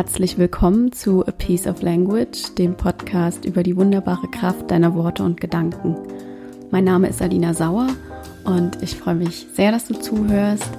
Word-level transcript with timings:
Herzlich 0.00 0.38
willkommen 0.38 0.92
zu 0.92 1.26
A 1.26 1.30
Piece 1.30 1.66
of 1.66 1.82
Language, 1.82 2.54
dem 2.56 2.74
Podcast 2.74 3.44
über 3.44 3.62
die 3.62 3.76
wunderbare 3.76 4.28
Kraft 4.28 4.70
deiner 4.70 4.94
Worte 4.94 5.22
und 5.22 5.38
Gedanken. 5.42 5.94
Mein 6.70 6.84
Name 6.84 7.08
ist 7.08 7.20
Alina 7.20 7.52
Sauer 7.52 7.88
und 8.44 8.82
ich 8.82 8.96
freue 8.96 9.16
mich 9.16 9.46
sehr, 9.52 9.72
dass 9.72 9.88
du 9.88 10.00
zuhörst, 10.00 10.70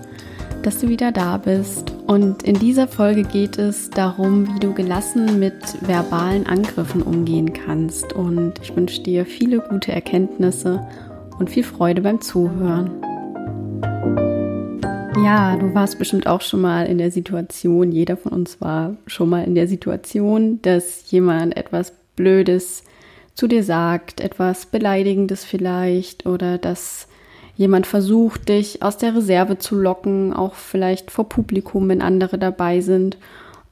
dass 0.64 0.80
du 0.80 0.90
wieder 0.90 1.12
da 1.12 1.38
bist. 1.38 1.94
Und 2.08 2.42
in 2.42 2.58
dieser 2.58 2.88
Folge 2.88 3.22
geht 3.22 3.60
es 3.60 3.92
darum, 3.92 4.48
wie 4.56 4.60
du 4.60 4.74
gelassen 4.74 5.38
mit 5.38 5.54
verbalen 5.82 6.48
Angriffen 6.48 7.04
umgehen 7.04 7.54
kannst. 7.54 8.14
Und 8.14 8.54
ich 8.64 8.76
wünsche 8.76 9.04
dir 9.04 9.28
viele 9.28 9.60
gute 9.60 9.92
Erkenntnisse 9.92 10.84
und 11.38 11.52
viel 11.52 11.64
Freude 11.64 12.02
beim 12.02 12.22
Zuhören. 12.22 12.90
Ja, 15.18 15.58
du 15.58 15.74
warst 15.74 16.00
bestimmt 16.00 16.26
auch 16.26 16.42
schon 16.42 16.62
mal 16.62 16.86
in 16.86 16.98
der 16.98 17.12
Situation, 17.12 17.92
jeder 17.92 18.18
von 18.18 18.32
uns 18.32 18.62
war 18.62 18.96
schon 19.08 19.30
mal 19.30 19.44
in 19.44 19.56
der 19.56 19.68
Situation, 19.68 20.62
dass 20.62 21.12
jemand 21.12 21.58
etwas 21.58 21.94
Blödes 22.16 22.84
zu 23.36 23.48
dir 23.48 23.64
sagt, 23.64 24.22
etwas 24.22 24.66
Beleidigendes 24.66 25.44
vielleicht 25.44 26.26
oder 26.26 26.58
dass 26.58 27.08
jemand 27.56 27.88
versucht, 27.88 28.50
dich 28.50 28.82
aus 28.82 28.98
der 28.98 29.16
Reserve 29.16 29.58
zu 29.58 29.76
locken, 29.76 30.34
auch 30.34 30.56
vielleicht 30.56 31.12
vor 31.12 31.30
Publikum, 31.30 31.90
wenn 31.90 32.02
andere 32.02 32.38
dabei 32.38 32.82
sind 32.82 33.18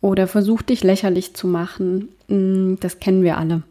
oder 0.02 0.28
versucht, 0.28 0.70
dich 0.70 0.84
lächerlich 0.84 1.34
zu 1.34 1.48
machen. 1.48 2.10
Mm, 2.28 2.76
das 2.80 3.00
kennen 3.00 3.24
wir 3.24 3.38
alle. 3.38 3.64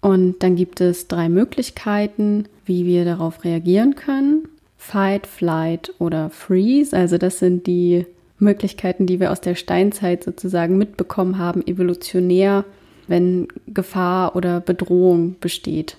Und 0.00 0.42
dann 0.42 0.54
gibt 0.54 0.80
es 0.80 1.08
drei 1.08 1.28
Möglichkeiten, 1.28 2.44
wie 2.64 2.86
wir 2.86 3.04
darauf 3.04 3.42
reagieren 3.44 3.94
können. 3.96 4.48
Fight, 4.86 5.26
Flight 5.26 5.92
oder 5.98 6.30
Freeze. 6.30 6.96
Also 6.96 7.18
das 7.18 7.40
sind 7.40 7.66
die 7.66 8.06
Möglichkeiten, 8.38 9.06
die 9.06 9.18
wir 9.18 9.32
aus 9.32 9.40
der 9.40 9.56
Steinzeit 9.56 10.22
sozusagen 10.22 10.78
mitbekommen 10.78 11.38
haben, 11.38 11.66
evolutionär, 11.66 12.64
wenn 13.08 13.48
Gefahr 13.66 14.36
oder 14.36 14.60
Bedrohung 14.60 15.40
besteht. 15.40 15.96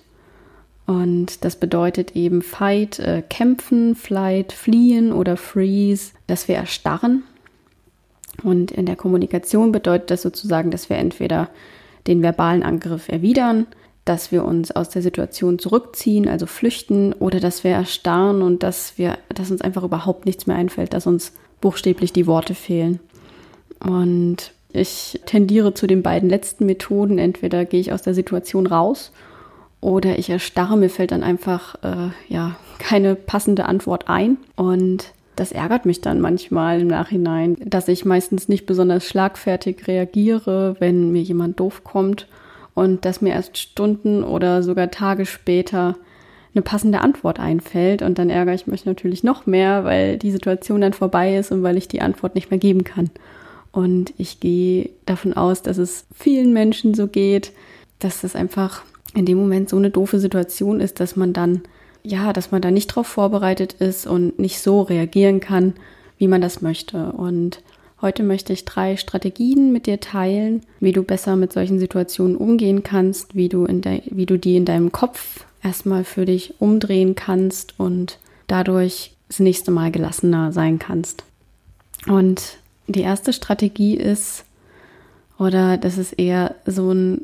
Und 0.86 1.44
das 1.44 1.56
bedeutet 1.56 2.16
eben 2.16 2.40
Fight, 2.40 2.98
äh, 2.98 3.22
kämpfen, 3.28 3.94
Flight, 3.94 4.54
fliehen 4.54 5.12
oder 5.12 5.36
Freeze, 5.36 6.12
dass 6.26 6.48
wir 6.48 6.54
erstarren. 6.54 7.24
Und 8.42 8.70
in 8.70 8.86
der 8.86 8.96
Kommunikation 8.96 9.70
bedeutet 9.70 10.10
das 10.10 10.22
sozusagen, 10.22 10.70
dass 10.70 10.88
wir 10.88 10.96
entweder 10.96 11.50
den 12.06 12.22
verbalen 12.22 12.62
Angriff 12.62 13.10
erwidern, 13.10 13.66
dass 14.08 14.32
wir 14.32 14.44
uns 14.44 14.70
aus 14.70 14.88
der 14.88 15.02
Situation 15.02 15.58
zurückziehen, 15.58 16.28
also 16.28 16.46
flüchten, 16.46 17.12
oder 17.12 17.40
dass 17.40 17.62
wir 17.62 17.72
erstarren 17.72 18.40
und 18.40 18.62
dass 18.62 18.96
wir, 18.96 19.18
dass 19.34 19.50
uns 19.50 19.60
einfach 19.60 19.84
überhaupt 19.84 20.24
nichts 20.24 20.46
mehr 20.46 20.56
einfällt, 20.56 20.94
dass 20.94 21.06
uns 21.06 21.32
buchstäblich 21.60 22.12
die 22.12 22.26
Worte 22.26 22.54
fehlen. 22.54 23.00
Und 23.80 24.52
ich 24.72 25.20
tendiere 25.26 25.74
zu 25.74 25.86
den 25.86 26.02
beiden 26.02 26.30
letzten 26.30 26.64
Methoden. 26.66 27.18
Entweder 27.18 27.64
gehe 27.64 27.80
ich 27.80 27.92
aus 27.92 28.02
der 28.02 28.14
Situation 28.14 28.66
raus 28.66 29.12
oder 29.80 30.18
ich 30.18 30.30
erstarre, 30.30 30.76
mir 30.76 30.90
fällt 30.90 31.12
dann 31.12 31.22
einfach 31.22 31.76
äh, 31.82 32.10
ja 32.28 32.56
keine 32.78 33.14
passende 33.14 33.66
Antwort 33.66 34.08
ein 34.08 34.38
und 34.56 35.12
das 35.36 35.52
ärgert 35.52 35.86
mich 35.86 36.00
dann 36.00 36.20
manchmal 36.20 36.80
im 36.80 36.88
Nachhinein, 36.88 37.56
dass 37.64 37.86
ich 37.86 38.04
meistens 38.04 38.48
nicht 38.48 38.66
besonders 38.66 39.06
schlagfertig 39.06 39.86
reagiere, 39.86 40.74
wenn 40.80 41.12
mir 41.12 41.22
jemand 41.22 41.60
doof 41.60 41.84
kommt 41.84 42.26
und 42.78 43.04
dass 43.04 43.20
mir 43.20 43.32
erst 43.32 43.58
Stunden 43.58 44.22
oder 44.22 44.62
sogar 44.62 44.90
Tage 44.92 45.26
später 45.26 45.96
eine 46.54 46.62
passende 46.62 47.00
Antwort 47.00 47.40
einfällt 47.40 48.02
und 48.02 48.18
dann 48.18 48.30
ärgere 48.30 48.54
ich 48.54 48.68
mich 48.68 48.86
natürlich 48.86 49.24
noch 49.24 49.46
mehr, 49.46 49.84
weil 49.84 50.16
die 50.16 50.30
Situation 50.30 50.80
dann 50.80 50.92
vorbei 50.92 51.36
ist 51.36 51.50
und 51.50 51.64
weil 51.64 51.76
ich 51.76 51.88
die 51.88 52.00
Antwort 52.00 52.36
nicht 52.36 52.50
mehr 52.50 52.60
geben 52.60 52.84
kann. 52.84 53.10
Und 53.72 54.14
ich 54.16 54.38
gehe 54.38 54.90
davon 55.06 55.34
aus, 55.34 55.62
dass 55.62 55.76
es 55.76 56.06
vielen 56.14 56.52
Menschen 56.52 56.94
so 56.94 57.08
geht, 57.08 57.52
dass 57.98 58.20
das 58.20 58.36
einfach 58.36 58.82
in 59.12 59.26
dem 59.26 59.38
Moment 59.38 59.68
so 59.68 59.76
eine 59.76 59.90
doofe 59.90 60.20
Situation 60.20 60.80
ist, 60.80 61.00
dass 61.00 61.16
man 61.16 61.32
dann, 61.32 61.62
ja, 62.04 62.32
dass 62.32 62.52
man 62.52 62.62
da 62.62 62.70
nicht 62.70 62.86
drauf 62.86 63.08
vorbereitet 63.08 63.74
ist 63.74 64.06
und 64.06 64.38
nicht 64.38 64.60
so 64.60 64.82
reagieren 64.82 65.40
kann, 65.40 65.74
wie 66.16 66.28
man 66.28 66.40
das 66.40 66.62
möchte. 66.62 67.12
Und 67.12 67.60
Heute 68.00 68.22
möchte 68.22 68.52
ich 68.52 68.64
drei 68.64 68.96
Strategien 68.96 69.72
mit 69.72 69.86
dir 69.86 69.98
teilen, 69.98 70.62
wie 70.78 70.92
du 70.92 71.02
besser 71.02 71.34
mit 71.34 71.52
solchen 71.52 71.80
Situationen 71.80 72.36
umgehen 72.36 72.84
kannst, 72.84 73.34
wie 73.34 73.48
du, 73.48 73.64
in 73.64 73.82
wie 74.10 74.26
du 74.26 74.38
die 74.38 74.56
in 74.56 74.64
deinem 74.64 74.92
Kopf 74.92 75.44
erstmal 75.62 76.04
für 76.04 76.24
dich 76.24 76.54
umdrehen 76.60 77.16
kannst 77.16 77.74
und 77.78 78.18
dadurch 78.46 79.16
das 79.26 79.40
nächste 79.40 79.72
Mal 79.72 79.90
gelassener 79.90 80.52
sein 80.52 80.78
kannst. 80.78 81.24
Und 82.06 82.58
die 82.86 83.02
erste 83.02 83.32
Strategie 83.32 83.96
ist, 83.96 84.44
oder 85.38 85.76
das 85.76 85.98
ist 85.98 86.12
eher 86.12 86.54
so 86.66 86.92
ein 86.92 87.22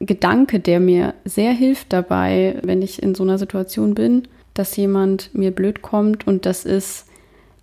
Gedanke, 0.00 0.58
der 0.58 0.80
mir 0.80 1.14
sehr 1.24 1.52
hilft 1.52 1.92
dabei, 1.92 2.58
wenn 2.62 2.82
ich 2.82 3.02
in 3.02 3.14
so 3.14 3.22
einer 3.22 3.38
Situation 3.38 3.94
bin, 3.94 4.26
dass 4.54 4.76
jemand 4.76 5.32
mir 5.32 5.52
blöd 5.52 5.80
kommt 5.80 6.26
und 6.26 6.44
das 6.44 6.64
ist, 6.64 7.06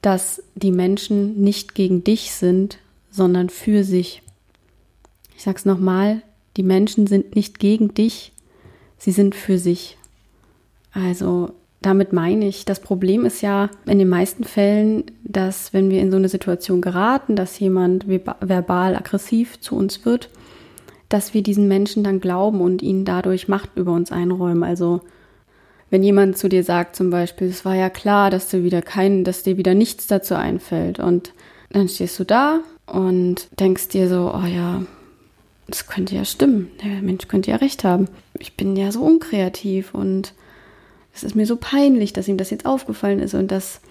dass 0.02 0.44
die 0.56 0.72
Menschen 0.72 1.42
nicht 1.42 1.76
gegen 1.76 2.04
dich 2.04 2.32
sind, 2.32 2.78
sondern 3.10 3.50
für 3.50 3.84
sich. 3.84 4.22
Ich 5.36 5.44
sag's 5.44 5.66
nochmal, 5.66 6.22
die 6.58 6.64
Menschen 6.64 7.08
sind 7.08 7.36
nicht 7.36 7.60
gegen 7.60 7.94
dich, 7.94 8.34
sie 8.98 9.12
sind 9.12 9.36
für 9.36 9.58
sich. 9.58 9.98
Also 10.92 11.52
damit 11.82 12.12
meine 12.12 12.48
ich, 12.48 12.66
das 12.66 12.82
Problem 12.82 13.26
ist 13.26 13.42
ja 13.42 13.70
in 13.86 14.00
den 14.00 14.10
meisten 14.10 14.44
Fällen, 14.44 15.06
dass 15.24 15.74
wenn 15.74 15.90
wir 15.90 16.02
in 16.02 16.12
so 16.12 16.18
eine 16.18 16.28
Situation 16.28 16.82
geraten, 16.82 17.36
dass 17.36 17.60
jemand 17.60 18.08
verbal 18.08 18.96
aggressiv 18.96 19.62
zu 19.62 19.76
uns 19.76 20.04
wird, 20.06 20.30
dass 21.08 21.34
wir 21.34 21.42
diesen 21.42 21.68
Menschen 21.68 22.04
dann 22.04 22.20
glauben 22.20 22.62
und 22.62 22.82
ihnen 22.82 23.06
dadurch 23.06 23.48
Macht 23.48 23.72
über 23.76 23.94
uns 23.94 24.12
einräumen. 24.12 24.64
Also 24.64 25.02
wenn 25.90 26.04
jemand 26.04 26.38
zu 26.38 26.50
dir 26.50 26.64
sagt 26.64 26.96
zum 26.96 27.10
Beispiel, 27.10 27.48
es 27.48 27.66
war 27.66 27.76
ja 27.76 27.90
klar, 27.90 28.30
dass 28.30 28.50
du 28.50 28.64
wieder 28.64 28.82
kein, 28.82 29.24
dass 29.24 29.44
dir 29.44 29.58
wieder 29.58 29.74
nichts 29.74 30.08
dazu 30.08 30.36
einfällt 30.36 31.00
und 31.00 31.34
dann 31.72 31.88
stehst 31.88 32.20
du 32.20 32.24
da 32.24 32.60
und 32.86 33.48
denkst 33.60 33.90
dir 33.90 34.08
so, 34.10 34.34
oh 34.34 34.46
ja, 34.46 34.84
das 35.68 35.88
könnte 35.88 36.16
ja 36.16 36.26
stimmen. 36.26 36.72
Der 36.84 37.02
Mensch 37.02 37.28
könnte 37.28 37.52
ja 37.52 37.58
recht 37.58 37.84
haben. 37.84 38.08
Ich 38.40 38.56
bin 38.58 38.76
ja 38.76 38.92
so 38.92 39.02
unkreativ 39.02 39.94
und 39.94 40.34
es 41.14 41.24
ist 41.24 41.36
mir 41.36 41.46
so 41.46 41.58
peinlich, 41.58 42.14
dass 42.14 42.28
ihm 42.28 42.38
das 42.38 42.50
jetzt 42.50 42.66
aufgefallen 42.66 43.20
ist 43.20 43.34
und 43.34 43.52
dass 43.52 43.82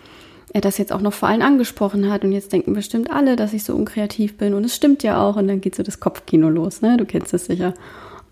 er 0.52 0.60
das 0.60 0.78
jetzt 0.78 0.92
auch 0.92 1.00
noch 1.00 1.12
vor 1.12 1.28
allen 1.28 1.42
angesprochen 1.42 2.10
hat 2.10 2.24
und 2.24 2.32
jetzt 2.32 2.52
denken 2.52 2.72
bestimmt 2.72 3.10
alle, 3.10 3.36
dass 3.36 3.52
ich 3.52 3.64
so 3.64 3.74
unkreativ 3.74 4.36
bin 4.38 4.54
und 4.54 4.64
es 4.64 4.74
stimmt 4.74 5.02
ja 5.02 5.22
auch 5.22 5.36
und 5.36 5.46
dann 5.46 5.60
geht 5.60 5.74
so 5.74 5.82
das 5.82 6.00
Kopfkino 6.00 6.48
los, 6.48 6.80
ne? 6.80 6.96
Du 6.96 7.04
kennst 7.04 7.32
das 7.32 7.44
sicher. 7.46 7.74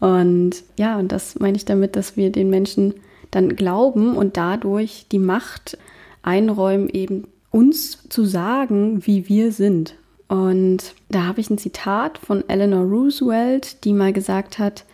Und 0.00 0.62
ja, 0.78 0.99
und 0.99 1.12
das 1.12 1.38
meine 1.38 1.56
ich 1.56 1.65
damit, 1.65 1.94
dass 1.94 2.16
wir 2.16 2.31
den 2.31 2.50
Menschen 2.50 2.94
dann 3.36 3.54
glauben 3.54 4.16
und 4.16 4.36
dadurch 4.36 5.06
die 5.12 5.19
Macht 5.19 5.78
einräumen, 6.22 6.88
eben 6.88 7.24
uns 7.50 8.08
zu 8.08 8.24
sagen, 8.24 9.06
wie 9.06 9.28
wir 9.28 9.52
sind. 9.52 9.94
Und 10.28 10.94
da 11.08 11.24
habe 11.24 11.41
ich 11.41 11.50
ein 11.50 11.58
Zitat 11.58 12.19
von 12.19 12.48
Eleanor 12.48 12.84
Roosevelt, 12.84 13.84
die 13.84 13.92
mal 13.92 14.12
gesagt 14.12 14.58
hat, 14.58 14.84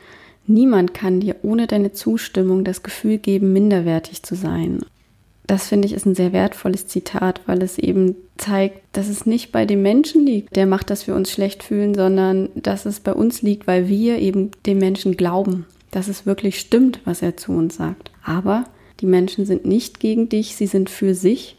niemand 0.47 0.92
kann 0.92 1.20
dir 1.20 1.36
ohne 1.42 1.66
deine 1.66 1.92
Zustimmung 1.92 2.64
das 2.64 2.82
Gefühl 2.82 3.19
geben, 3.19 3.52
minderwertig 3.52 4.22
zu 4.22 4.34
sein. 4.34 4.81
Das 5.47 5.69
finde 5.69 5.86
ich 5.86 5.94
ist 5.94 6.06
ein 6.06 6.14
sehr 6.14 6.32
wertvolles 6.32 6.86
Zitat, 6.86 7.41
weil 7.47 7.62
es 7.62 7.78
eben 7.78 8.16
zeigt, 8.38 8.81
dass 8.92 9.08
es 9.08 9.26
nicht 9.26 9.52
bei 9.52 9.66
dem 9.66 9.82
Menschen 9.82 10.26
liegt, 10.26 10.54
der 10.54 10.66
macht, 10.66 10.91
dass 10.91 11.06
wir 11.06 11.14
uns 11.14 11.31
schlecht 11.31 11.62
fühlen, 11.62 11.94
sondern 11.94 12.48
dass 12.54 12.86
es 12.86 13.00
bei 13.00 13.12
uns 13.12 13.42
liegt, 13.42 13.66
weil 13.66 13.88
wir 13.88 14.19
eben 14.19 14.50
dem 14.67 14.78
Menschen 14.78 15.17
glauben 15.17 15.67
dass 15.93 16.09
es 16.09 16.27
wirklich 16.27 16.59
stimmt, 16.59 17.00
was 17.05 17.23
er 17.23 17.37
zu 17.37 17.53
uns 17.53 17.77
sagt. 17.77 18.11
Aber 18.25 18.65
die 18.99 19.06
Menschen 19.06 19.47
sind 19.47 19.65
nicht 19.65 20.00
gegen 20.00 20.29
dich, 20.29 20.56
sie 20.56 20.67
sind 20.67 20.91
für 20.91 21.15
sich. 21.15 21.56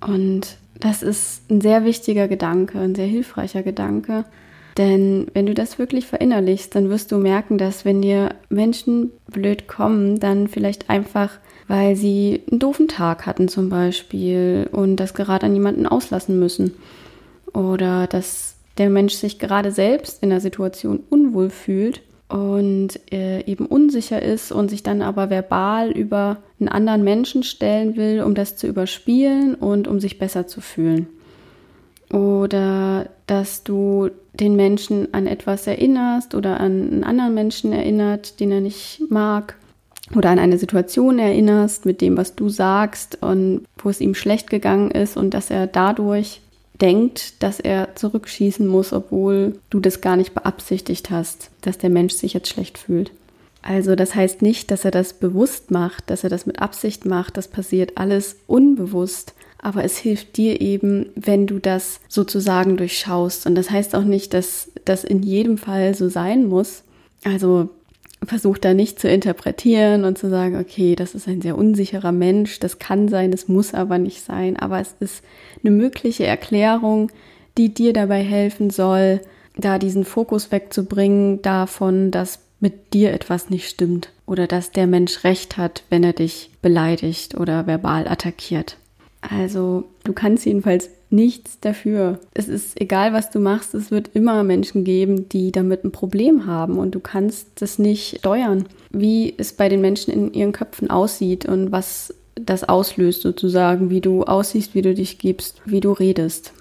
Und 0.00 0.56
das 0.80 1.02
ist 1.02 1.48
ein 1.50 1.60
sehr 1.60 1.84
wichtiger 1.84 2.26
Gedanke, 2.26 2.80
ein 2.80 2.94
sehr 2.94 3.06
hilfreicher 3.06 3.62
Gedanke. 3.62 4.24
Denn 4.78 5.28
wenn 5.32 5.46
du 5.46 5.54
das 5.54 5.78
wirklich 5.78 6.06
verinnerlichst, 6.06 6.74
dann 6.74 6.90
wirst 6.90 7.12
du 7.12 7.18
merken, 7.18 7.58
dass 7.58 7.84
wenn 7.84 8.02
dir 8.02 8.34
Menschen 8.48 9.10
blöd 9.30 9.68
kommen, 9.68 10.20
dann 10.20 10.48
vielleicht 10.48 10.90
einfach, 10.90 11.38
weil 11.68 11.96
sie 11.96 12.42
einen 12.50 12.60
doofen 12.60 12.88
Tag 12.88 13.26
hatten 13.26 13.48
zum 13.48 13.68
Beispiel 13.68 14.68
und 14.72 14.96
das 14.96 15.14
gerade 15.14 15.46
an 15.46 15.54
jemanden 15.54 15.86
auslassen 15.86 16.38
müssen. 16.38 16.74
Oder 17.52 18.06
dass 18.06 18.56
der 18.78 18.90
Mensch 18.90 19.14
sich 19.14 19.38
gerade 19.38 19.70
selbst 19.70 20.22
in 20.22 20.30
der 20.30 20.40
Situation 20.40 21.00
unwohl 21.08 21.50
fühlt 21.50 22.02
und 22.28 23.00
äh, 23.12 23.44
eben 23.44 23.66
unsicher 23.66 24.20
ist 24.20 24.50
und 24.50 24.68
sich 24.68 24.82
dann 24.82 25.02
aber 25.02 25.30
verbal 25.30 25.90
über 25.90 26.38
einen 26.58 26.68
anderen 26.68 27.04
Menschen 27.04 27.42
stellen 27.42 27.96
will, 27.96 28.22
um 28.22 28.34
das 28.34 28.56
zu 28.56 28.66
überspielen 28.66 29.54
und 29.54 29.86
um 29.86 30.00
sich 30.00 30.18
besser 30.18 30.46
zu 30.46 30.60
fühlen. 30.60 31.06
Oder 32.10 33.08
dass 33.26 33.64
du 33.64 34.10
den 34.34 34.56
Menschen 34.56 35.12
an 35.14 35.26
etwas 35.26 35.66
erinnerst 35.66 36.34
oder 36.34 36.60
an 36.60 36.92
einen 36.92 37.04
anderen 37.04 37.34
Menschen 37.34 37.72
erinnert, 37.72 38.40
den 38.40 38.52
er 38.52 38.60
nicht 38.60 39.02
mag. 39.08 39.56
Oder 40.14 40.30
an 40.30 40.38
eine 40.38 40.58
Situation 40.58 41.18
erinnerst 41.18 41.84
mit 41.84 42.00
dem, 42.00 42.16
was 42.16 42.36
du 42.36 42.48
sagst 42.48 43.22
und 43.22 43.62
wo 43.78 43.90
es 43.90 44.00
ihm 44.00 44.14
schlecht 44.14 44.50
gegangen 44.50 44.92
ist 44.92 45.16
und 45.16 45.34
dass 45.34 45.50
er 45.50 45.66
dadurch 45.66 46.42
denkt, 46.80 47.42
dass 47.42 47.60
er 47.60 47.94
zurückschießen 47.94 48.66
muss, 48.66 48.92
obwohl 48.92 49.58
du 49.70 49.80
das 49.80 50.00
gar 50.00 50.16
nicht 50.16 50.34
beabsichtigt 50.34 51.10
hast, 51.10 51.50
dass 51.62 51.78
der 51.78 51.90
Mensch 51.90 52.14
sich 52.14 52.34
jetzt 52.34 52.48
schlecht 52.48 52.78
fühlt. 52.78 53.12
Also 53.62 53.96
das 53.96 54.14
heißt 54.14 54.42
nicht, 54.42 54.70
dass 54.70 54.84
er 54.84 54.92
das 54.92 55.14
bewusst 55.14 55.70
macht, 55.70 56.10
dass 56.10 56.22
er 56.22 56.30
das 56.30 56.46
mit 56.46 56.60
Absicht 56.60 57.04
macht, 57.04 57.36
das 57.36 57.48
passiert 57.48 57.98
alles 57.98 58.36
unbewusst, 58.46 59.34
aber 59.58 59.82
es 59.82 59.96
hilft 59.96 60.36
dir 60.36 60.60
eben, 60.60 61.06
wenn 61.16 61.48
du 61.48 61.58
das 61.58 61.98
sozusagen 62.08 62.76
durchschaust. 62.76 63.46
Und 63.46 63.56
das 63.56 63.70
heißt 63.70 63.96
auch 63.96 64.04
nicht, 64.04 64.34
dass 64.34 64.70
das 64.84 65.02
in 65.02 65.22
jedem 65.22 65.58
Fall 65.58 65.94
so 65.94 66.08
sein 66.08 66.46
muss. 66.46 66.84
Also 67.24 67.70
versuch 68.22 68.58
da 68.58 68.74
nicht 68.74 68.98
zu 68.98 69.08
interpretieren 69.08 70.04
und 70.04 70.18
zu 70.18 70.28
sagen, 70.28 70.58
okay, 70.58 70.96
das 70.96 71.14
ist 71.14 71.28
ein 71.28 71.42
sehr 71.42 71.56
unsicherer 71.56 72.12
Mensch, 72.12 72.58
das 72.58 72.78
kann 72.78 73.08
sein, 73.08 73.30
das 73.30 73.48
muss 73.48 73.74
aber 73.74 73.98
nicht 73.98 74.22
sein, 74.22 74.56
aber 74.56 74.80
es 74.80 74.94
ist 75.00 75.22
eine 75.62 75.70
mögliche 75.70 76.26
Erklärung, 76.26 77.10
die 77.56 77.72
dir 77.72 77.92
dabei 77.92 78.22
helfen 78.22 78.70
soll, 78.70 79.20
da 79.56 79.78
diesen 79.78 80.04
Fokus 80.04 80.52
wegzubringen 80.52 81.40
davon, 81.42 82.10
dass 82.10 82.40
mit 82.60 82.94
dir 82.94 83.12
etwas 83.12 83.50
nicht 83.50 83.68
stimmt 83.68 84.10
oder 84.26 84.46
dass 84.46 84.70
der 84.70 84.86
Mensch 84.86 85.24
recht 85.24 85.56
hat, 85.56 85.82
wenn 85.90 86.02
er 86.02 86.12
dich 86.12 86.50
beleidigt 86.62 87.36
oder 87.36 87.66
verbal 87.66 88.08
attackiert. 88.08 88.76
Also 89.20 89.84
du 90.04 90.12
kannst 90.12 90.46
jedenfalls 90.46 90.90
nichts 91.10 91.60
dafür. 91.60 92.18
Es 92.34 92.48
ist 92.48 92.80
egal, 92.80 93.12
was 93.12 93.30
du 93.30 93.38
machst, 93.38 93.74
es 93.74 93.90
wird 93.90 94.10
immer 94.14 94.42
Menschen 94.42 94.84
geben, 94.84 95.28
die 95.28 95.52
damit 95.52 95.84
ein 95.84 95.92
Problem 95.92 96.46
haben 96.46 96.78
und 96.78 96.94
du 96.94 97.00
kannst 97.00 97.48
das 97.56 97.78
nicht 97.78 98.18
steuern, 98.18 98.66
wie 98.90 99.34
es 99.36 99.52
bei 99.52 99.68
den 99.68 99.80
Menschen 99.80 100.12
in 100.12 100.32
ihren 100.32 100.52
Köpfen 100.52 100.90
aussieht 100.90 101.46
und 101.46 101.72
was 101.72 102.14
das 102.34 102.64
auslöst 102.64 103.22
sozusagen, 103.22 103.88
wie 103.90 104.00
du 104.00 104.24
aussiehst, 104.24 104.74
wie 104.74 104.82
du 104.82 104.94
dich 104.94 105.18
gibst, 105.18 105.62
wie 105.64 105.80
du 105.80 105.92
redest. 105.92 106.52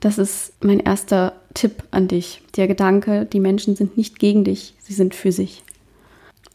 Das 0.00 0.18
ist 0.18 0.52
mein 0.62 0.80
erster 0.80 1.32
Tipp 1.54 1.82
an 1.90 2.08
dich. 2.08 2.42
Der 2.56 2.68
Gedanke, 2.68 3.24
die 3.24 3.40
Menschen 3.40 3.74
sind 3.74 3.96
nicht 3.96 4.18
gegen 4.18 4.44
dich, 4.44 4.74
sie 4.80 4.92
sind 4.92 5.14
für 5.14 5.32
sich. 5.32 5.62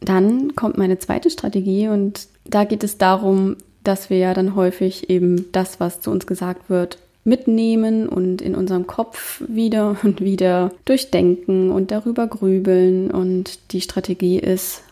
Dann 0.00 0.54
kommt 0.54 0.78
meine 0.78 0.98
zweite 0.98 1.30
Strategie 1.30 1.88
und 1.88 2.28
da 2.44 2.64
geht 2.64 2.84
es 2.84 2.96
darum, 2.96 3.56
dass 3.84 4.08
wir 4.08 4.18
ja 4.18 4.34
dann 4.34 4.54
häufig 4.54 5.10
eben 5.10 5.50
das, 5.52 5.80
was 5.80 6.00
zu 6.00 6.10
uns 6.10 6.26
gesagt 6.26 6.70
wird, 6.70 6.98
mitnehmen 7.30 8.08
und 8.08 8.42
in 8.42 8.54
unserem 8.54 8.86
Kopf 8.86 9.42
wieder 9.48 9.96
und 10.02 10.20
wieder 10.20 10.72
durchdenken 10.84 11.70
und 11.70 11.90
darüber 11.90 12.26
grübeln. 12.26 13.10
Und 13.10 13.72
die 13.72 13.80
Strategie 13.80 14.38
ist, 14.38 14.82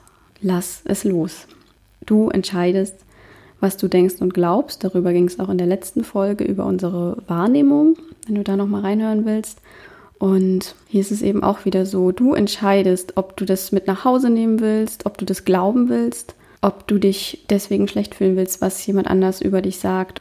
lass 0.41 0.81
es 0.85 1.05
los. 1.05 1.47
Du 2.07 2.31
entscheidest, 2.31 2.95
was 3.61 3.77
du 3.77 3.89
denkst 3.89 4.17
und 4.21 4.33
glaubst. 4.33 4.85
Darüber 4.85 5.13
ging 5.13 5.27
es 5.27 5.39
auch 5.39 5.51
in 5.51 5.59
der 5.59 5.67
letzten 5.67 6.05
Folge 6.05 6.45
über 6.45 6.65
unsere 6.65 7.19
Wahrnehmung, 7.27 7.97
wenn 8.27 8.37
du 8.37 8.45
da 8.45 8.57
nochmal 8.57 8.81
reinhören 8.81 9.27
willst. 9.27 9.61
Und 10.19 10.75
hier 10.89 11.03
ist 11.03 11.13
es 11.13 11.23
eben 11.23 11.45
auch 11.45 11.65
wieder 11.65 11.85
so, 11.85 12.11
du 12.11 12.35
entscheidest, 12.35 13.17
ob 13.17 13.37
du 13.37 13.45
das 13.45 13.71
mit 13.71 13.87
nach 13.87 14.05
Hause 14.05 14.31
nehmen 14.31 14.61
willst, 14.61 15.07
ob 15.07 15.19
du 15.19 15.25
das 15.25 15.45
glauben 15.45 15.89
willst 15.91 16.35
ob 16.61 16.87
du 16.87 16.99
dich 16.99 17.45
deswegen 17.51 17.89
schlecht 17.89 18.15
fühlen 18.15 18.37
willst, 18.37 18.61
was 18.61 18.85
jemand 18.87 19.09
anders 19.09 19.41
über 19.41 19.63
dich 19.63 19.79
sagt. 19.79 20.21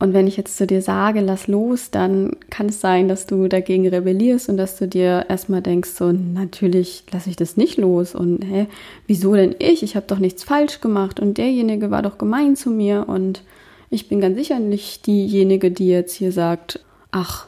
Und 0.00 0.12
wenn 0.12 0.28
ich 0.28 0.36
jetzt 0.36 0.56
zu 0.56 0.66
dir 0.66 0.80
sage, 0.80 1.20
lass 1.20 1.48
los, 1.48 1.90
dann 1.90 2.36
kann 2.50 2.68
es 2.68 2.80
sein, 2.80 3.08
dass 3.08 3.26
du 3.26 3.48
dagegen 3.48 3.88
rebellierst 3.88 4.48
und 4.48 4.56
dass 4.56 4.76
du 4.76 4.86
dir 4.86 5.26
erstmal 5.28 5.60
denkst, 5.60 5.90
so 5.90 6.12
natürlich 6.12 7.02
lasse 7.10 7.30
ich 7.30 7.36
das 7.36 7.56
nicht 7.56 7.78
los 7.78 8.14
und 8.14 8.42
hä, 8.44 8.68
wieso 9.08 9.34
denn 9.34 9.56
ich? 9.58 9.82
Ich 9.82 9.96
habe 9.96 10.06
doch 10.06 10.20
nichts 10.20 10.44
falsch 10.44 10.80
gemacht 10.80 11.18
und 11.18 11.36
derjenige 11.36 11.90
war 11.90 12.02
doch 12.02 12.16
gemein 12.16 12.54
zu 12.54 12.70
mir 12.70 13.08
und 13.08 13.42
ich 13.90 14.08
bin 14.08 14.20
ganz 14.20 14.36
sicher 14.36 14.60
nicht 14.60 15.06
diejenige, 15.06 15.72
die 15.72 15.88
jetzt 15.88 16.14
hier 16.14 16.30
sagt, 16.30 16.80
ach, 17.10 17.46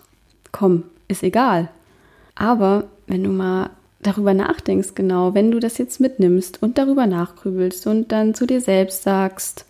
komm, 0.51 0.85
ist 1.07 1.23
egal. 1.23 1.69
Aber 2.35 2.85
wenn 3.07 3.23
du 3.23 3.31
mal 3.31 3.71
darüber 4.03 4.35
nachdenkst, 4.35 4.95
genau, 4.95 5.35
wenn 5.35 5.51
du 5.51 5.61
das 5.61 5.79
jetzt 5.79 6.01
mitnimmst 6.01 6.63
und 6.63 6.79
darüber 6.79 7.07
nachgrübelst 7.07 7.87
und 7.87 8.11
dann 8.11 8.35
zu 8.35 8.47
dir 8.47 8.61
selbst 8.61 9.03
sagst, 9.03 9.67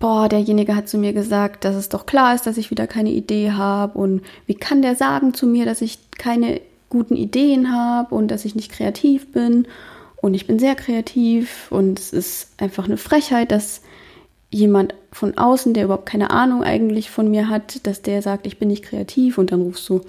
boah, 0.00 0.28
derjenige 0.28 0.76
hat 0.76 0.88
zu 0.88 0.98
mir 0.98 1.12
gesagt, 1.12 1.64
dass 1.64 1.74
es 1.74 1.88
doch 1.88 2.06
klar 2.06 2.34
ist, 2.34 2.46
dass 2.46 2.56
ich 2.56 2.70
wieder 2.70 2.86
keine 2.86 3.10
Idee 3.10 3.52
habe 3.52 3.98
und 3.98 4.22
wie 4.46 4.54
kann 4.54 4.82
der 4.82 4.94
sagen 4.94 5.34
zu 5.34 5.46
mir, 5.46 5.64
dass 5.64 5.82
ich 5.82 5.98
keine 6.18 6.60
guten 6.88 7.16
Ideen 7.16 7.72
habe 7.72 8.14
und 8.14 8.28
dass 8.28 8.44
ich 8.44 8.54
nicht 8.54 8.72
kreativ 8.72 9.32
bin 9.32 9.66
und 10.20 10.34
ich 10.34 10.46
bin 10.46 10.58
sehr 10.58 10.74
kreativ 10.74 11.70
und 11.70 11.98
es 11.98 12.12
ist 12.12 12.52
einfach 12.58 12.84
eine 12.84 12.96
Frechheit, 12.96 13.52
dass 13.52 13.82
jemand 14.50 14.94
von 15.12 15.36
außen, 15.36 15.74
der 15.74 15.84
überhaupt 15.84 16.06
keine 16.06 16.30
Ahnung 16.30 16.62
eigentlich 16.62 17.10
von 17.10 17.30
mir 17.30 17.48
hat, 17.48 17.86
dass 17.86 18.02
der 18.02 18.22
sagt, 18.22 18.46
ich 18.46 18.58
bin 18.58 18.68
nicht 18.68 18.84
kreativ 18.84 19.38
und 19.38 19.52
dann 19.52 19.62
rufst 19.62 19.88
du 19.88 20.00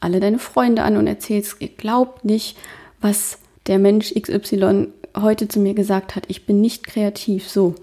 alle 0.00 0.18
deine 0.18 0.38
Freunde 0.38 0.82
an 0.82 0.96
und 0.96 1.06
erzählst, 1.06 1.56
ihr 1.60 1.68
glaubt 1.68 2.24
nicht, 2.24 2.56
was 3.00 3.38
der 3.66 3.78
Mensch 3.78 4.14
XY 4.14 4.88
heute 5.16 5.46
zu 5.46 5.60
mir 5.60 5.74
gesagt 5.74 6.16
hat, 6.16 6.24
ich 6.28 6.46
bin 6.46 6.60
nicht 6.60 6.86
kreativ, 6.86 7.48
so. 7.48 7.74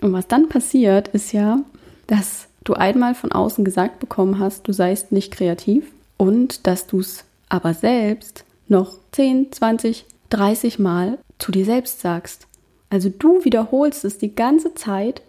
Und 0.00 0.12
was 0.12 0.28
dann 0.28 0.48
passiert, 0.48 1.08
ist 1.08 1.32
ja, 1.32 1.60
dass 2.06 2.48
du 2.64 2.74
einmal 2.74 3.14
von 3.14 3.32
außen 3.32 3.64
gesagt 3.64 4.00
bekommen 4.00 4.38
hast, 4.38 4.66
du 4.68 4.72
seist 4.72 5.12
nicht 5.12 5.32
kreativ 5.32 5.84
und 6.16 6.66
dass 6.66 6.86
du 6.86 7.00
es 7.00 7.24
aber 7.48 7.74
selbst 7.74 8.44
noch 8.68 8.98
10, 9.12 9.52
20, 9.52 10.04
30 10.30 10.78
Mal 10.78 11.18
zu 11.38 11.52
dir 11.52 11.64
selbst 11.64 12.00
sagst. 12.00 12.46
Also 12.88 13.08
du 13.08 13.44
wiederholst 13.44 14.04
es 14.04 14.18
die 14.18 14.34
ganze 14.34 14.74
Zeit, 14.74 15.22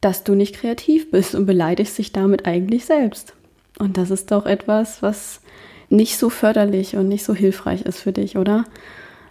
dass 0.00 0.24
du 0.24 0.34
nicht 0.34 0.56
kreativ 0.56 1.10
bist 1.10 1.34
und 1.34 1.46
beleidigst 1.46 1.96
dich 1.98 2.12
damit 2.12 2.46
eigentlich 2.46 2.84
selbst. 2.84 3.34
Und 3.78 3.96
das 3.96 4.10
ist 4.10 4.30
doch 4.30 4.46
etwas, 4.46 5.02
was 5.02 5.40
nicht 5.88 6.18
so 6.18 6.28
förderlich 6.28 6.96
und 6.96 7.08
nicht 7.08 7.24
so 7.24 7.34
hilfreich 7.34 7.82
ist 7.82 7.98
für 7.98 8.12
dich, 8.12 8.36
oder? 8.36 8.64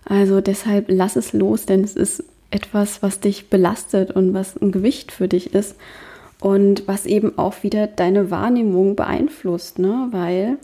Also 0.06 0.42
deshalb 0.42 0.86
lass 0.88 1.16
es 1.16 1.34
los, 1.34 1.66
denn 1.66 1.84
es 1.84 1.96
ist 1.96 2.24
etwas, 2.52 3.02
was 3.02 3.20
dich 3.20 3.50
belastet 3.50 4.12
und 4.12 4.34
was 4.34 4.62
ein 4.62 4.72
Gewicht 4.72 5.12
für 5.12 5.28
dich 5.28 5.54
ist 5.54 5.76
und 6.40 6.88
was 6.88 7.06
eben 7.06 7.38
auch 7.38 7.64
wieder 7.64 7.88
deine 7.88 8.30
Wahrnehmung 8.30 8.96
beeinflusst, 8.96 9.80
ne? 9.80 10.10
Weil 10.12 10.58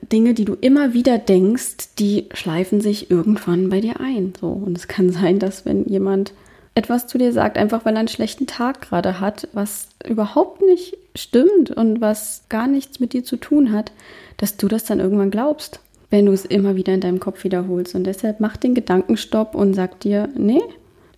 Dinge, 0.00 0.34
die 0.34 0.44
du 0.44 0.54
immer 0.54 0.94
wieder 0.94 1.18
denkst, 1.18 1.94
die 1.98 2.28
schleifen 2.32 2.80
sich 2.80 3.10
irgendwann 3.10 3.68
bei 3.68 3.80
dir 3.80 4.00
ein. 4.00 4.32
So. 4.40 4.48
Und 4.48 4.76
es 4.76 4.88
kann 4.88 5.10
sein, 5.10 5.38
dass 5.38 5.66
wenn 5.66 5.84
jemand 5.84 6.32
etwas 6.74 7.06
zu 7.06 7.18
dir 7.18 7.32
sagt, 7.32 7.58
einfach 7.58 7.84
weil 7.84 7.94
er 7.94 8.00
einen 8.00 8.08
schlechten 8.08 8.46
Tag 8.46 8.80
gerade 8.80 9.20
hat, 9.20 9.48
was 9.52 9.88
überhaupt 10.08 10.62
nicht 10.62 10.96
stimmt 11.16 11.70
und 11.70 12.00
was 12.00 12.44
gar 12.48 12.68
nichts 12.68 13.00
mit 13.00 13.12
dir 13.12 13.24
zu 13.24 13.36
tun 13.36 13.72
hat, 13.72 13.92
dass 14.36 14.56
du 14.56 14.68
das 14.68 14.84
dann 14.84 15.00
irgendwann 15.00 15.32
glaubst, 15.32 15.80
wenn 16.10 16.26
du 16.26 16.32
es 16.32 16.44
immer 16.44 16.76
wieder 16.76 16.94
in 16.94 17.00
deinem 17.00 17.20
Kopf 17.20 17.42
wiederholst. 17.42 17.94
Und 17.94 18.04
deshalb 18.04 18.38
mach 18.38 18.56
den 18.56 18.74
Gedankenstopp 18.74 19.54
und 19.56 19.74
sag 19.74 19.98
dir, 20.00 20.28
nee, 20.36 20.62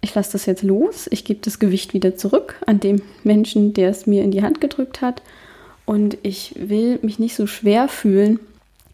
ich 0.02 0.14
lasse 0.14 0.32
das 0.32 0.47
jetzt 0.47 0.62
los, 0.62 1.09
ich 1.11 1.25
gebe 1.25 1.40
das 1.42 1.61
Gewicht 1.61 1.94
wieder 1.94 2.16
zurück 2.16 2.56
an 2.66 2.80
dem 2.80 3.00
Menschen, 3.23 3.73
der 3.73 3.88
es 3.88 4.06
mir 4.06 4.23
in 4.25 4.32
die 4.32 4.42
Hand 4.42 4.61
gedrückt 4.61 5.00
hat. 5.00 5.23
Und 5.87 6.18
ich 6.23 6.54
will 6.59 6.99
mich 7.02 7.18
nicht 7.18 7.37
so 7.37 7.47
schwer 7.47 7.88
fühlen 7.88 8.40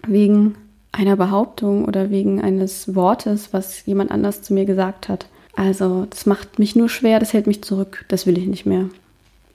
wegen 0.07 0.55
einer 0.93 1.17
Behauptung 1.17 1.87
oder 1.87 2.11
wegen 2.11 2.41
eines 2.41 2.95
Wortes, 2.95 3.53
was 3.53 3.85
jemand 3.87 4.11
anders 4.11 4.43
zu 4.43 4.53
mir 4.53 4.67
gesagt 4.67 5.09
hat. 5.09 5.27
Also 5.57 6.07
das 6.09 6.27
macht 6.27 6.59
mich 6.59 6.77
nur 6.77 6.89
schwer, 6.89 7.19
das 7.19 7.33
hält 7.33 7.47
mich 7.47 7.63
zurück, 7.63 8.05
das 8.09 8.27
will 8.27 8.39
ich 8.39 8.47
nicht 8.47 8.67
mehr. 8.67 8.91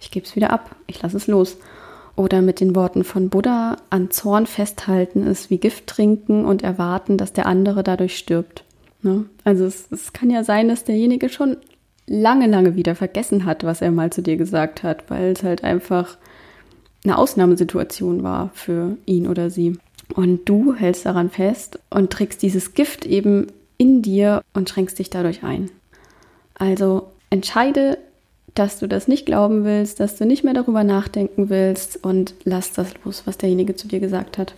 Ich 0.01 0.12
gebe 0.12 0.25
es 0.25 0.36
wieder 0.36 0.51
ab, 0.51 0.75
ich 0.88 1.01
lasse 1.01 1.17
es 1.17 1.27
los. 1.27 1.57
Oder 2.15 2.41
mit 2.41 2.60
den 2.60 2.75
Worten 2.75 3.03
von 3.03 3.29
Buddha, 3.29 3.77
an 3.89 4.12
Zorn 4.12 4.45
festhalten 4.45 5.25
ist 5.25 5.50
wie 5.50 5.57
Gift 5.57 5.88
trinken 5.88 6.45
und 6.45 6.63
erwarten, 6.63 7.17
dass 7.17 7.33
der 7.33 7.45
andere 7.45 7.83
dadurch 7.83 8.17
stirbt. 8.17 8.63
Ne? 9.03 9.25
Also 9.43 9.65
es, 9.65 9.88
es 9.91 10.13
kann 10.13 10.29
ja 10.29 10.43
sein, 10.43 10.67
dass 10.67 10.83
derjenige 10.83 11.29
schon 11.29 11.57
lange, 12.07 12.48
lange 12.48 12.75
wieder 12.75 12.95
vergessen 12.95 13.45
hat, 13.45 13.63
was 13.63 13.81
er 13.81 13.91
mal 13.91 14.12
zu 14.12 14.22
dir 14.22 14.38
gesagt 14.38 14.83
hat, 14.83 15.10
weil 15.10 15.31
es 15.31 15.43
halt 15.43 15.63
einfach 15.63 16.17
eine 17.03 17.17
Ausnahmesituation 17.17 18.24
war 18.24 18.50
für 18.53 18.98
ihn 19.05 19.27
oder 19.27 19.50
sie. 19.50 19.77
Und 20.13 20.48
du 20.48 20.74
hältst 20.74 21.05
daran 21.05 21.29
fest 21.29 21.79
und 21.89 22.12
trägst 22.12 22.41
dieses 22.41 22.74
Gift 22.74 23.05
eben 23.05 23.48
in 23.77 24.01
dir 24.01 24.41
und 24.53 24.69
schränkst 24.69 25.00
dich 25.00 25.10
dadurch 25.10 25.43
ein. 25.43 25.69
Also 26.55 27.07
entscheide 27.29 27.98
dass 28.53 28.79
du 28.79 28.88
das 28.88 29.07
nicht 29.07 29.25
glauben 29.25 29.63
willst, 29.63 30.00
dass 30.00 30.17
du 30.17 30.25
nicht 30.25 30.43
mehr 30.43 30.53
darüber 30.53 30.83
nachdenken 30.83 31.50
willst 31.50 32.03
und 32.03 32.36
lass 32.43 32.72
das 32.72 32.93
los, 33.03 33.24
was 33.25 33.38
derjenige 33.38 33.75
zu 33.75 33.88
dir 33.88 34.00
gesagt 34.00 34.38
hat. 34.38 34.53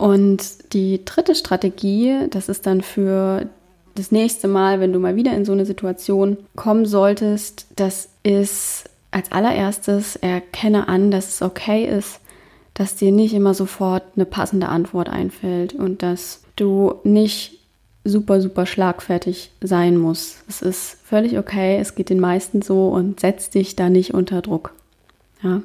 Und 0.00 0.72
die 0.72 1.04
dritte 1.04 1.34
Strategie, 1.34 2.26
das 2.30 2.48
ist 2.48 2.64
dann 2.64 2.80
für 2.80 3.46
das 3.94 4.10
nächste 4.10 4.48
Mal, 4.48 4.80
wenn 4.80 4.94
du 4.94 4.98
mal 4.98 5.14
wieder 5.14 5.34
in 5.34 5.44
so 5.44 5.52
eine 5.52 5.66
Situation 5.66 6.38
kommen 6.56 6.86
solltest, 6.86 7.66
das 7.76 8.08
ist 8.22 8.88
als 9.10 9.30
allererstes 9.30 10.16
erkenne 10.16 10.88
an, 10.88 11.10
dass 11.10 11.28
es 11.28 11.42
okay 11.42 11.84
ist, 11.84 12.20
dass 12.72 12.96
dir 12.96 13.12
nicht 13.12 13.34
immer 13.34 13.52
sofort 13.52 14.04
eine 14.16 14.24
passende 14.24 14.70
Antwort 14.70 15.10
einfällt 15.10 15.74
und 15.74 16.02
dass 16.02 16.44
du 16.56 16.94
nicht 17.04 17.58
super, 18.02 18.40
super 18.40 18.64
schlagfertig 18.64 19.52
sein 19.60 19.98
muss. 19.98 20.38
Es 20.48 20.62
ist 20.62 20.96
völlig 21.04 21.36
okay, 21.36 21.76
es 21.78 21.94
geht 21.94 22.08
den 22.08 22.20
meisten 22.20 22.62
so 22.62 22.88
und 22.88 23.20
setz 23.20 23.50
dich 23.50 23.76
da 23.76 23.90
nicht 23.90 24.14
unter 24.14 24.40
Druck. 24.40 24.72
Ja. 25.42 25.60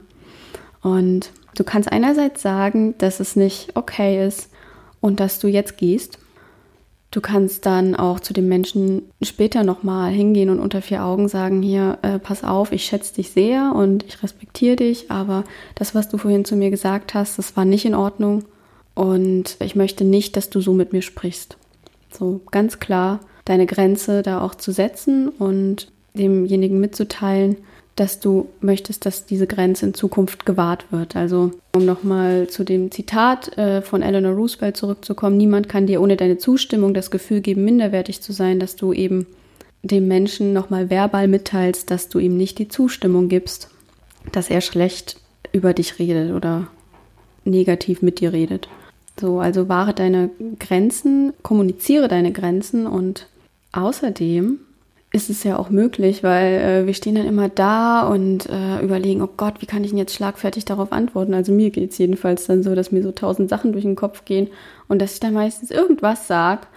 Und 0.81 1.31
Du 1.55 1.63
kannst 1.63 1.91
einerseits 1.91 2.41
sagen, 2.41 2.95
dass 2.97 3.19
es 3.19 3.35
nicht 3.35 3.75
okay 3.75 4.25
ist 4.25 4.49
und 5.01 5.19
dass 5.19 5.39
du 5.39 5.47
jetzt 5.47 5.77
gehst. 5.77 6.19
Du 7.11 7.21
kannst 7.21 7.65
dann 7.65 7.95
auch 7.95 8.19
zu 8.19 8.33
dem 8.33 8.49
Menschen 8.49 9.03
später 9.21 9.63
nochmal 9.63 10.11
hingehen 10.11 10.49
und 10.49 10.59
unter 10.59 10.81
vier 10.81 11.05
Augen 11.05 11.29
sagen, 11.29 11.61
hier, 11.61 11.97
äh, 12.01 12.19
pass 12.19 12.43
auf, 12.43 12.73
ich 12.73 12.83
schätze 12.83 13.15
dich 13.15 13.31
sehr 13.31 13.73
und 13.73 14.03
ich 14.03 14.21
respektiere 14.21 14.75
dich, 14.75 15.09
aber 15.09 15.45
das, 15.75 15.95
was 15.95 16.09
du 16.09 16.17
vorhin 16.17 16.43
zu 16.43 16.57
mir 16.57 16.71
gesagt 16.71 17.13
hast, 17.13 17.37
das 17.37 17.55
war 17.55 17.63
nicht 17.63 17.85
in 17.85 17.95
Ordnung 17.95 18.43
und 18.95 19.55
ich 19.61 19.77
möchte 19.77 20.03
nicht, 20.03 20.35
dass 20.35 20.49
du 20.49 20.59
so 20.59 20.73
mit 20.73 20.91
mir 20.91 21.01
sprichst. 21.01 21.55
So 22.11 22.41
ganz 22.51 22.79
klar 22.79 23.21
deine 23.45 23.65
Grenze 23.65 24.21
da 24.21 24.41
auch 24.41 24.55
zu 24.55 24.73
setzen 24.73 25.29
und 25.29 25.91
demjenigen 26.15 26.79
mitzuteilen, 26.81 27.57
dass 27.95 28.19
du 28.19 28.49
möchtest, 28.59 29.05
dass 29.05 29.25
diese 29.25 29.47
Grenze 29.47 29.85
in 29.85 29.93
Zukunft 29.93 30.45
gewahrt 30.45 30.85
wird. 30.91 31.15
Also 31.15 31.51
um 31.73 31.85
nochmal 31.85 32.47
zu 32.47 32.65
dem 32.65 32.91
Zitat 32.91 33.57
äh, 33.57 33.81
von 33.81 34.01
Eleanor 34.01 34.33
Roosevelt 34.33 34.75
zurückzukommen, 34.75 35.37
niemand 35.37 35.69
kann 35.69 35.87
dir 35.87 36.01
ohne 36.01 36.17
deine 36.17 36.37
Zustimmung 36.37 36.93
das 36.93 37.09
Gefühl 37.09 37.39
geben, 37.39 37.63
minderwertig 37.63 38.21
zu 38.21 38.33
sein, 38.33 38.59
dass 38.59 38.75
du 38.75 38.91
eben 38.91 39.27
dem 39.81 40.07
Menschen 40.07 40.51
nochmal 40.51 40.89
verbal 40.89 41.27
mitteilst, 41.27 41.89
dass 41.89 42.09
du 42.09 42.19
ihm 42.19 42.35
nicht 42.35 42.59
die 42.59 42.67
Zustimmung 42.67 43.29
gibst, 43.29 43.69
dass 44.31 44.49
er 44.49 44.61
schlecht 44.61 45.17
über 45.53 45.73
dich 45.73 45.99
redet 45.99 46.33
oder 46.33 46.67
negativ 47.45 48.01
mit 48.01 48.19
dir 48.19 48.33
redet. 48.33 48.67
So, 49.19 49.39
also 49.39 49.69
wahre 49.69 49.93
deine 49.93 50.31
Grenzen, 50.59 51.33
kommuniziere 51.43 52.09
deine 52.09 52.33
Grenzen 52.33 52.87
und 52.87 53.27
außerdem 53.71 54.59
ist 55.15 55.29
es 55.29 55.45
ja 55.45 55.57
auch 55.57 55.69
möglich, 55.69 56.23
weil 56.23 56.53
äh, 56.55 56.85
wir 56.85 56.93
stehen 56.93 57.15
dann 57.15 57.25
immer 57.25 57.47
da 57.47 58.05
und 58.05 58.49
äh, 58.49 58.81
überlegen, 58.83 59.21
oh 59.21 59.29
Gott, 59.37 59.61
wie 59.61 59.65
kann 59.65 59.81
ich 59.85 59.91
denn 59.91 59.97
jetzt 59.97 60.13
schlagfertig 60.13 60.65
darauf 60.65 60.91
antworten? 60.91 61.33
Also 61.33 61.53
mir 61.53 61.69
geht 61.69 61.91
es 61.91 61.97
jedenfalls 61.97 62.47
dann 62.47 62.63
so, 62.63 62.75
dass 62.75 62.91
mir 62.91 63.01
so 63.01 63.13
tausend 63.13 63.49
Sachen 63.49 63.71
durch 63.71 63.85
den 63.85 63.95
Kopf 63.95 64.25
gehen 64.25 64.49
und 64.89 65.01
dass 65.01 65.13
ich 65.13 65.21
dann 65.21 65.33
meistens 65.33 65.71
irgendwas 65.71 66.27
sage, 66.27 66.67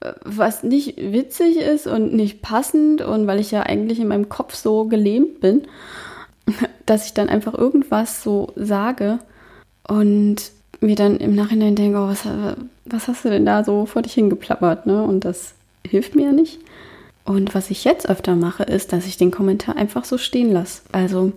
äh, 0.00 0.12
was 0.24 0.64
nicht 0.64 0.96
witzig 0.96 1.58
ist 1.58 1.86
und 1.86 2.12
nicht 2.12 2.42
passend 2.42 3.02
und 3.02 3.28
weil 3.28 3.38
ich 3.38 3.52
ja 3.52 3.62
eigentlich 3.62 4.00
in 4.00 4.08
meinem 4.08 4.28
Kopf 4.28 4.56
so 4.56 4.86
gelähmt 4.86 5.38
bin, 5.38 5.62
dass 6.86 7.06
ich 7.06 7.14
dann 7.14 7.28
einfach 7.28 7.54
irgendwas 7.54 8.20
so 8.20 8.52
sage 8.56 9.20
und 9.86 10.50
mir 10.80 10.96
dann 10.96 11.18
im 11.18 11.36
Nachhinein 11.36 11.76
denke, 11.76 11.98
oh, 11.98 12.08
was, 12.08 12.24
was 12.84 13.06
hast 13.06 13.24
du 13.24 13.30
denn 13.30 13.46
da 13.46 13.62
so 13.62 13.86
vor 13.86 14.02
dich 14.02 14.14
hingeplappert, 14.14 14.86
ne? 14.86 15.04
Und 15.04 15.24
das 15.24 15.54
hilft 15.86 16.16
mir 16.16 16.24
ja 16.24 16.32
nicht. 16.32 16.58
Und 17.26 17.54
was 17.56 17.70
ich 17.70 17.84
jetzt 17.84 18.08
öfter 18.08 18.36
mache, 18.36 18.62
ist, 18.62 18.92
dass 18.92 19.06
ich 19.06 19.16
den 19.16 19.32
Kommentar 19.32 19.76
einfach 19.76 20.04
so 20.04 20.16
stehen 20.16 20.52
lasse. 20.52 20.82
Also, 20.92 21.32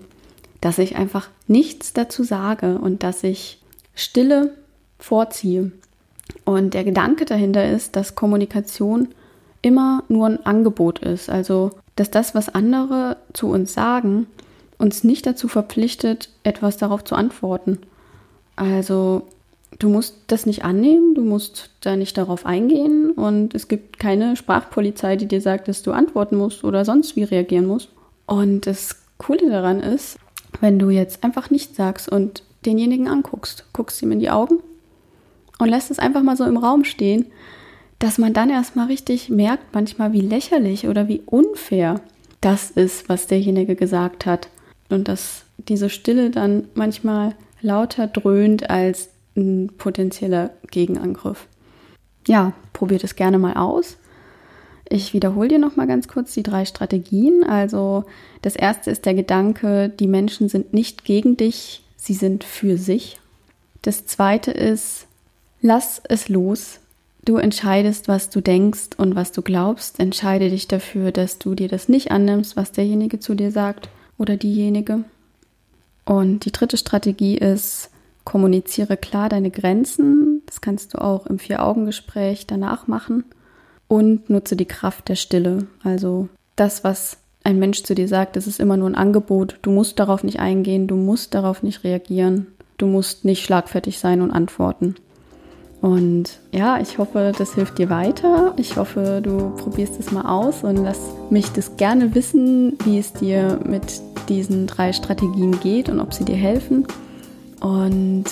dass 0.62 0.78
ich 0.78 0.96
einfach 0.96 1.30
nichts 1.48 1.94
dazu 1.94 2.24
sage 2.24 2.78
und 2.78 3.02
dass 3.02 3.24
ich 3.24 3.60
Stille 3.96 4.54
vorziehe. 5.00 5.72
Und 6.46 6.76
der 6.76 6.84
Gedanke 6.84 7.26
dahinter 7.26 7.68
ist, 7.70 7.96
dass 7.96 8.14
Kommunikation 8.14 9.10
immer 9.64 10.04
nur 10.10 10.28
ein 10.28 10.46
Angebot 10.46 11.00
ist. 11.00 11.28
Also, 11.30 11.72
dass 11.96 12.12
das, 12.12 12.36
was 12.36 12.50
andere 12.50 13.18
zu 13.34 13.48
uns 13.48 13.74
sagen, 13.74 14.28
uns 14.78 15.04
nicht 15.04 15.26
dazu 15.26 15.48
verpflichtet, 15.48 16.30
etwas 16.44 16.78
darauf 16.78 17.04
zu 17.04 17.16
antworten. 17.16 17.80
Also, 18.56 19.24
du 19.78 19.90
musst 19.90 20.16
das 20.28 20.46
nicht 20.46 20.64
annehmen, 20.64 21.14
du 21.14 21.22
musst 21.22 21.70
da 21.82 21.96
nicht 21.96 22.18
darauf 22.18 22.46
eingehen 22.46 23.12
und 23.12 23.54
es 23.54 23.68
gibt 23.68 24.00
keine 24.00 24.36
Sprachpolizei, 24.36 25.16
die 25.16 25.28
dir 25.28 25.42
sagt, 25.42 25.68
dass 25.68 25.84
du 25.84 25.92
antworten 25.92 26.38
musst 26.38 26.64
oder 26.64 26.86
sonst 26.86 27.16
wie 27.16 27.24
reagieren 27.24 27.66
musst. 27.66 27.90
Und 28.26 28.66
das 28.66 29.04
Coole 29.18 29.50
daran 29.50 29.82
ist, 29.82 30.18
wenn 30.62 30.80
du 30.80 30.90
jetzt 30.90 31.24
einfach 31.24 31.50
nichts 31.50 31.76
sagst 31.76 32.10
und 32.10 32.44
denjenigen 32.66 33.08
anguckst, 33.08 33.66
guckst 33.74 34.02
ihm 34.02 34.12
in 34.12 34.20
die 34.20 34.30
Augen 34.30 34.60
und 35.60 35.70
lässt 35.70 35.92
es 35.92 36.00
einfach 36.00 36.24
mal 36.24 36.38
so 36.38 36.46
im 36.46 36.58
Raum 36.58 36.84
stehen, 36.84 37.28
dass 38.00 38.18
man 38.18 38.34
dann 38.34 38.50
erstmal 38.50 38.88
richtig 38.88 39.30
merkt, 39.30 39.74
manchmal 39.74 40.14
wie 40.14 40.22
lächerlich 40.22 40.88
oder 40.88 41.08
wie 41.08 41.22
unfair 41.26 42.02
das 42.42 42.72
ist, 42.72 43.10
was 43.10 43.28
derjenige 43.28 43.76
gesagt 43.76 44.26
hat. 44.26 44.48
Und 44.90 45.08
dass 45.08 45.44
diese 45.58 45.90
Stille 45.90 46.30
dann 46.30 46.68
manchmal 46.74 47.36
lauter 47.62 48.08
dröhnt 48.08 48.70
als 48.70 49.10
ein 49.40 49.68
potenzieller 49.78 50.52
Gegenangriff. 50.70 51.48
Ja, 52.28 52.54
probiert 52.74 53.04
es 53.04 53.16
gerne 53.16 53.40
mal 53.40 53.54
aus. 53.54 53.98
Ich 54.90 55.14
wiederhole 55.14 55.50
dir 55.50 55.60
noch 55.60 55.76
mal 55.76 55.88
ganz 55.88 56.08
kurz 56.08 56.34
die 56.34 56.44
drei 56.44 56.66
Strategien. 56.66 57.44
Also 57.44 58.06
das 58.42 58.56
erste 58.56 58.90
ist 58.90 59.06
der 59.06 59.14
Gedanke, 59.14 59.90
die 59.90 60.08
Menschen 60.08 60.50
sind 60.50 60.74
nicht 60.74 61.06
gegen 61.06 61.38
dich, 61.38 61.84
sie 61.96 62.14
sind 62.16 62.44
für 62.44 62.78
sich. 62.78 63.20
Das 63.84 64.06
zweite 64.06 64.52
ist, 64.52 65.06
lass 65.62 66.02
es 66.10 66.28
los. 66.28 66.80
Du 67.24 67.38
entscheidest, 67.38 68.08
was 68.08 68.30
du 68.30 68.42
denkst 68.42 68.90
und 68.98 69.16
was 69.16 69.32
du 69.32 69.42
glaubst. 69.44 70.00
Entscheide 70.00 70.50
dich 70.50 70.68
dafür, 70.68 71.12
dass 71.12 71.38
du 71.38 71.54
dir 71.54 71.68
das 71.68 71.88
nicht 71.88 72.12
annimmst, 72.12 72.58
was 72.58 72.72
derjenige 72.72 73.20
zu 73.20 73.36
dir 73.36 73.52
sagt 73.52 73.90
oder 74.18 74.38
diejenige. 74.38 75.04
Und 76.06 76.46
die 76.46 76.52
dritte 76.52 76.78
Strategie 76.78 77.38
ist, 77.38 77.92
Kommuniziere 78.30 78.96
klar 78.96 79.28
deine 79.28 79.50
Grenzen. 79.50 80.44
Das 80.46 80.62
kannst 80.62 80.94
du 80.94 81.02
auch 81.02 81.26
im 81.26 81.40
Vier-Augen-Gespräch 81.40 82.46
danach 82.46 82.86
machen. 82.86 83.24
Und 83.88 84.30
nutze 84.30 84.56
die 84.56 84.68
Kraft 84.68 85.10
der 85.10 85.16
Stille. 85.16 85.66
Also 85.84 86.30
das, 86.56 86.84
was 86.84 87.18
ein 87.44 87.58
Mensch 87.58 87.82
zu 87.82 87.96
dir 87.96 88.08
sagt, 88.08 88.36
das 88.36 88.46
ist 88.46 88.60
immer 88.60 88.78
nur 88.78 88.88
ein 88.88 88.94
Angebot. 88.94 89.58
Du 89.64 89.72
musst 89.72 89.98
darauf 89.98 90.24
nicht 90.24 90.40
eingehen, 90.40 90.86
du 90.86 90.96
musst 90.96 91.34
darauf 91.34 91.64
nicht 91.64 91.84
reagieren. 91.84 92.46
Du 92.78 92.86
musst 92.86 93.26
nicht 93.26 93.44
schlagfertig 93.44 93.98
sein 93.98 94.22
und 94.22 94.30
antworten. 94.30 94.94
Und 95.82 96.40
ja, 96.52 96.80
ich 96.80 97.00
hoffe, 97.00 97.32
das 97.36 97.56
hilft 97.56 97.80
dir 97.80 97.90
weiter. 97.90 98.54
Ich 98.58 98.78
hoffe, 98.78 99.22
du 99.24 99.56
probierst 99.58 100.00
es 100.00 100.12
mal 100.12 100.30
aus 100.30 100.64
und 100.64 100.84
lass 100.84 101.00
mich 101.32 101.52
das 101.52 101.78
gerne 101.78 102.14
wissen, 102.14 102.78
wie 102.84 103.00
es 103.00 103.12
dir 103.12 103.60
mit 103.66 104.02
diesen 104.28 104.68
drei 104.68 104.94
Strategien 104.94 105.60
geht 105.62 105.90
und 105.90 106.00
ob 106.00 106.14
sie 106.14 106.26
dir 106.26 106.36
helfen. 106.36 106.86
Und 107.60 108.26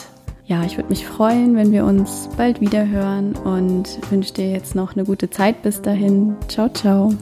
ja, 0.46 0.64
ich 0.64 0.78
würde 0.78 0.90
mich 0.90 1.06
freuen, 1.06 1.56
wenn 1.56 1.72
wir 1.72 1.84
uns 1.84 2.30
bald 2.38 2.62
wieder 2.62 2.88
hören 2.88 3.36
und 3.36 4.00
wünsche 4.10 4.34
dir 4.34 4.50
jetzt 4.50 4.76
noch 4.76 4.96
eine 4.96 5.04
gute 5.04 5.30
Zeit 5.30 5.62
bis 5.62 5.82
dahin. 5.82 6.36
Ciao, 6.48 6.70
ciao. 6.70 7.14